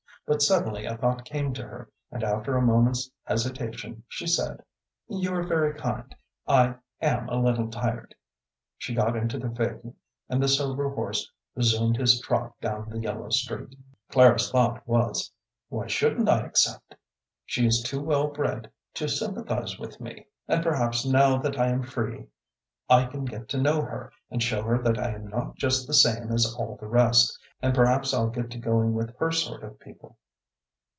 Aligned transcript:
But 0.27 0.43
suddenly 0.43 0.85
a 0.85 0.95
thought 0.95 1.25
came 1.25 1.51
to 1.55 1.63
her, 1.63 1.89
and 2.09 2.23
after 2.23 2.55
a 2.55 2.61
moment's 2.61 3.09
hesitation, 3.25 4.03
she 4.07 4.25
said: 4.27 4.63
"You 5.09 5.33
are 5.33 5.43
very 5.43 5.73
kind. 5.73 6.15
I 6.47 6.75
am 7.01 7.27
a 7.27 7.41
little 7.41 7.69
tired." 7.69 8.15
She 8.77 8.93
got 8.95 9.17
into 9.17 9.37
the 9.37 9.49
phaeton, 9.49 9.95
and 10.29 10.41
the 10.41 10.47
sober 10.47 10.87
horse 10.89 11.29
resumed 11.53 11.97
his 11.97 12.21
trot 12.21 12.53
down 12.61 12.89
the 12.89 12.99
yellow 12.99 13.27
street. 13.29 13.75
Clara's 14.09 14.49
thought 14.49 14.87
was: 14.87 15.33
"Why 15.67 15.87
shouldn't 15.87 16.29
I 16.29 16.45
accept? 16.45 16.95
She 17.45 17.65
is 17.65 17.81
too 17.83 17.99
well 18.01 18.27
bred 18.27 18.71
to 18.93 19.09
sympathize 19.09 19.77
with 19.77 19.99
me, 19.99 20.27
and 20.47 20.63
perhaps, 20.63 21.05
now 21.05 21.39
that 21.39 21.59
I 21.59 21.67
am 21.67 21.83
free, 21.83 22.27
I 22.89 23.05
can 23.05 23.25
get 23.25 23.49
to 23.49 23.57
know 23.61 23.81
her 23.81 24.13
and 24.29 24.41
show 24.41 24.63
her 24.63 24.77
that 24.81 24.97
I 24.97 25.11
am 25.11 25.27
not 25.27 25.57
just 25.57 25.87
the 25.87 25.93
same 25.93 26.31
as 26.31 26.55
all 26.57 26.77
the 26.79 26.87
rest, 26.87 27.37
and 27.61 27.75
perhaps 27.75 28.13
I'll 28.13 28.29
get 28.29 28.49
to 28.51 28.57
going 28.57 28.93
with 28.93 29.13
her 29.17 29.31
sort 29.31 29.63
of 29.63 29.77
people." 29.79 30.17